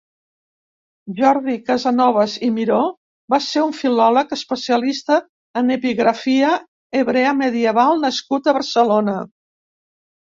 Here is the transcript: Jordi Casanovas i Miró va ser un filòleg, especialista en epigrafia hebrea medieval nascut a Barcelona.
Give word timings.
Jordi 1.17 1.53
Casanovas 1.65 2.37
i 2.45 2.47
Miró 2.55 2.79
va 3.33 3.39
ser 3.47 3.61
un 3.65 3.75
filòleg, 3.79 4.33
especialista 4.37 5.17
en 5.61 5.69
epigrafia 5.75 6.49
hebrea 7.01 7.35
medieval 7.43 8.03
nascut 8.07 8.51
a 8.51 8.55
Barcelona. 8.59 9.19